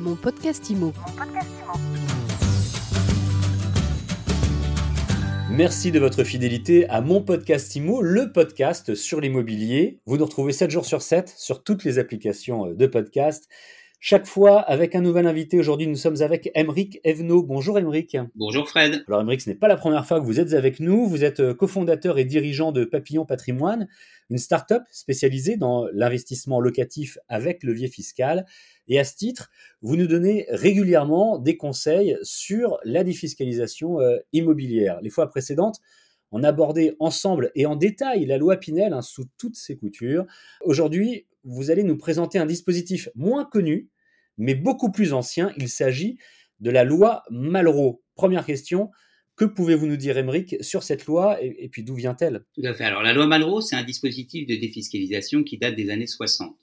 [0.00, 0.94] Mon podcast IMO.
[5.50, 10.00] Merci de votre fidélité à mon podcast IMO, le podcast sur l'immobilier.
[10.06, 13.50] Vous nous retrouvez 7 jours sur 7 sur toutes les applications de podcast.
[14.02, 15.58] Chaque fois avec un nouvel invité.
[15.58, 17.42] Aujourd'hui, nous sommes avec Emeric Evno.
[17.42, 18.16] Bonjour Emeric.
[18.34, 19.04] Bonjour Fred.
[19.06, 21.06] Alors Emeric, ce n'est pas la première fois que vous êtes avec nous.
[21.06, 23.88] Vous êtes euh, cofondateur et dirigeant de Papillon Patrimoine,
[24.30, 28.46] une start-up spécialisée dans l'investissement locatif avec levier fiscal.
[28.88, 29.50] Et à ce titre,
[29.82, 34.98] vous nous donnez régulièrement des conseils sur la défiscalisation euh, immobilière.
[35.02, 35.76] Les fois précédentes,
[36.32, 40.24] on abordait ensemble et en détail la loi Pinel hein, sous toutes ses coutures.
[40.64, 43.88] Aujourd'hui, vous allez nous présenter un dispositif moins connu,
[44.40, 45.52] mais beaucoup plus ancien.
[45.58, 46.18] Il s'agit
[46.58, 48.02] de la loi Malraux.
[48.14, 48.90] Première question,
[49.36, 52.44] que pouvez-vous nous dire, Émeric, sur cette loi et, puis d'où vient-elle?
[52.54, 52.84] Tout à fait.
[52.84, 56.58] Alors, la loi Malraux, c'est un dispositif de défiscalisation qui date des années 60.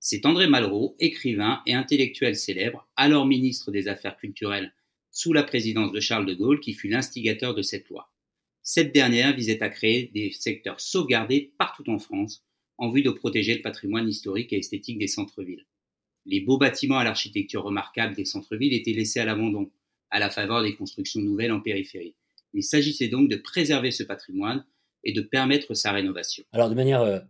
[0.00, 4.72] C'est André Malraux, écrivain et intellectuel célèbre, alors ministre des Affaires culturelles
[5.10, 8.12] sous la présidence de Charles de Gaulle, qui fut l'instigateur de cette loi.
[8.62, 12.44] Cette dernière visait à créer des secteurs sauvegardés partout en France
[12.76, 15.66] en vue de protéger le patrimoine historique et esthétique des centres-villes.
[16.30, 19.70] Les beaux bâtiments à l'architecture remarquable des centres-villes étaient laissés à l'abandon,
[20.10, 22.14] à la faveur des constructions nouvelles en périphérie.
[22.52, 24.66] Il s'agissait donc de préserver ce patrimoine
[25.04, 26.44] et de permettre sa rénovation.
[26.52, 27.20] Alors de manière euh,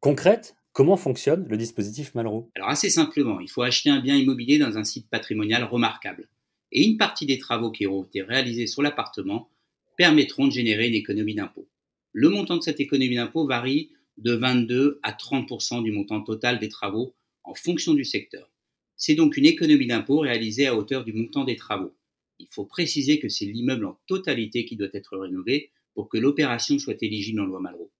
[0.00, 2.50] concrète, comment fonctionne le dispositif Malraux?
[2.56, 6.28] Alors assez simplement, il faut acheter un bien immobilier dans un site patrimonial remarquable.
[6.72, 9.48] Et une partie des travaux qui auront été réalisés sur l'appartement
[9.96, 11.68] permettront de générer une économie d'impôt.
[12.12, 16.68] Le montant de cette économie d'impôt varie de 22 à 30% du montant total des
[16.68, 17.14] travaux
[17.50, 18.48] en fonction du secteur.
[18.96, 21.96] C'est donc une économie d'impôt réalisée à hauteur du montant des travaux.
[22.38, 26.78] Il faut préciser que c'est l'immeuble en totalité qui doit être rénové pour que l'opération
[26.78, 27.90] soit éligible en loi Malraux.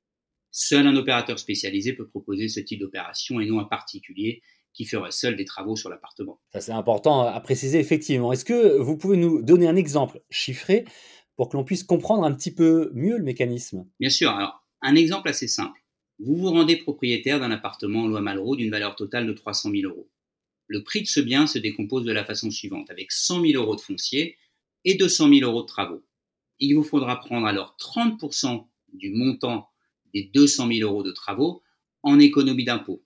[0.53, 4.41] Seul un opérateur spécialisé peut proposer ce type d'opération et non un particulier
[4.73, 6.41] qui ferait seul des travaux sur l'appartement.
[6.53, 8.33] Ça c'est important à préciser effectivement.
[8.33, 10.85] Est-ce que vous pouvez nous donner un exemple chiffré
[11.35, 13.85] pour que l'on puisse comprendre un petit peu mieux le mécanisme?
[13.99, 14.31] Bien sûr.
[14.31, 15.81] Alors, un exemple assez simple.
[16.23, 19.91] Vous vous rendez propriétaire d'un appartement en loi Malraux d'une valeur totale de 300 000
[19.91, 20.11] euros.
[20.67, 23.75] Le prix de ce bien se décompose de la façon suivante, avec 100 000 euros
[23.75, 24.37] de foncier
[24.85, 26.05] et 200 000 euros de travaux.
[26.59, 29.71] Il vous faudra prendre alors 30% du montant
[30.13, 31.63] des 200 000 euros de travaux
[32.03, 33.03] en économie d'impôt.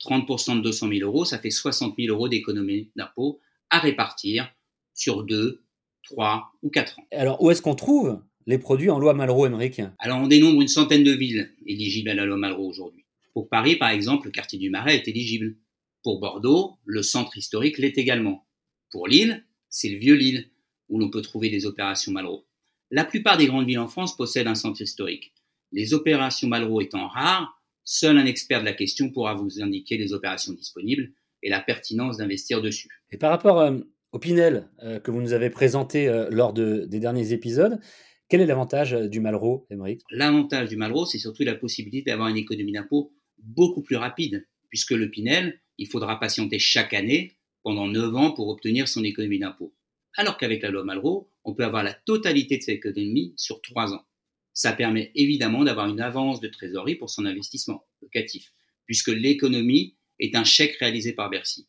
[0.00, 4.50] 30% de 200 000 euros, ça fait 60 000 euros d'économie d'impôt à répartir
[4.94, 5.62] sur 2,
[6.04, 7.06] 3 ou 4 ans.
[7.12, 10.68] Alors, où est-ce qu'on trouve les produits en loi Malraux, Émeric Alors, on dénombre une
[10.68, 13.04] centaine de villes éligibles à la loi Malraux aujourd'hui.
[13.32, 15.56] Pour Paris, par exemple, le quartier du Marais est éligible.
[16.02, 18.46] Pour Bordeaux, le centre historique l'est également.
[18.90, 20.50] Pour Lille, c'est le vieux Lille,
[20.88, 22.46] où l'on peut trouver des opérations Malraux.
[22.90, 25.32] La plupart des grandes villes en France possèdent un centre historique.
[25.72, 30.12] Les opérations Malraux étant rares, seul un expert de la question pourra vous indiquer les
[30.12, 31.12] opérations disponibles
[31.42, 32.88] et la pertinence d'investir dessus.
[33.10, 33.78] Et par rapport euh,
[34.12, 37.80] au Pinel euh, que vous nous avez présenté euh, lors des derniers épisodes,
[38.34, 40.00] quel est l'avantage euh, du Malraux, Émeric?
[40.10, 44.90] L'avantage du Malraux, c'est surtout la possibilité d'avoir une économie d'impôt beaucoup plus rapide, puisque
[44.90, 49.72] le Pinel, il faudra patienter chaque année pendant 9 ans pour obtenir son économie d'impôt.
[50.16, 53.94] Alors qu'avec la loi Malraux, on peut avoir la totalité de cette économie sur 3
[53.94, 54.04] ans.
[54.52, 58.52] Ça permet évidemment d'avoir une avance de trésorerie pour son investissement locatif,
[58.84, 61.68] puisque l'économie est un chèque réalisé par Bercy.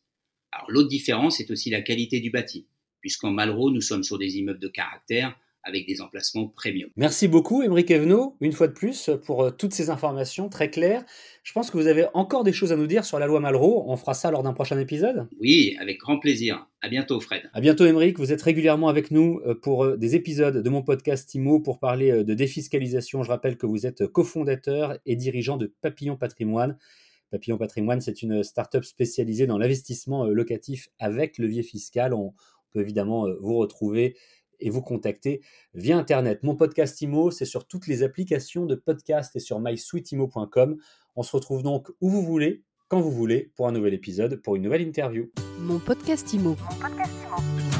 [0.50, 2.66] Alors l'autre différence est aussi la qualité du bâti,
[3.00, 6.88] puisqu'en Malraux, nous sommes sur des immeubles de caractère avec des emplacements premium.
[6.96, 11.04] Merci beaucoup, Émeric Evno, une fois de plus, pour euh, toutes ces informations très claires.
[11.42, 13.84] Je pense que vous avez encore des choses à nous dire sur la loi Malraux.
[13.88, 16.68] On fera ça lors d'un prochain épisode Oui, avec grand plaisir.
[16.82, 17.50] À bientôt, Fred.
[17.52, 18.16] À bientôt, Émeric.
[18.18, 21.80] Vous êtes régulièrement avec nous euh, pour euh, des épisodes de mon podcast IMO pour
[21.80, 23.24] parler de défiscalisation.
[23.24, 26.78] Je rappelle que vous êtes cofondateur et dirigeant de Papillon Patrimoine.
[27.32, 32.14] Papillon Patrimoine, c'est une start-up spécialisée dans l'investissement locatif avec levier fiscal.
[32.14, 32.34] On
[32.72, 34.14] peut évidemment vous retrouver
[34.60, 35.40] et vous contacter
[35.74, 36.42] via Internet.
[36.42, 40.76] Mon podcast IMO, c'est sur toutes les applications de podcast et sur mysweetimo.com.
[41.16, 44.56] On se retrouve donc où vous voulez, quand vous voulez, pour un nouvel épisode, pour
[44.56, 45.30] une nouvelle interview.
[45.58, 46.50] Mon podcast IMO.
[46.50, 47.75] Mon podcast IMO.